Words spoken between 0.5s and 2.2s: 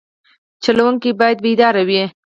چلوونکی باید بیدار وي.